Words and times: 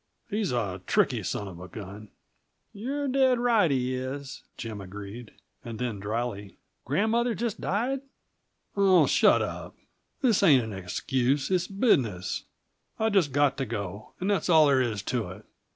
He's 0.31 0.51
a 0.51 0.81
tricky 0.87 1.21
son 1.21 1.47
of 1.47 1.59
a 1.59 1.67
gun." 1.67 2.09
"You're 2.73 3.07
dead 3.07 3.37
right; 3.37 3.69
he 3.69 3.93
is," 3.93 4.41
Jim 4.57 4.81
agreed. 4.81 5.29
And 5.63 5.77
then, 5.77 5.99
dryly: 5.99 6.57
"Grandmother 6.85 7.35
just 7.35 7.61
died?" 7.61 8.01
"Oh, 8.75 9.05
shut 9.05 9.43
up. 9.43 9.75
This 10.23 10.41
ain't 10.41 10.63
an 10.63 10.73
excuse 10.73 11.51
it's 11.51 11.67
business. 11.67 12.45
I've 12.97 13.13
just 13.13 13.31
got 13.31 13.57
to 13.57 13.65
go, 13.67 14.13
and 14.19 14.31
that's 14.31 14.49
all 14.49 14.65
there 14.65 14.81
is 14.81 15.03
to 15.03 15.29
it. 15.29 15.45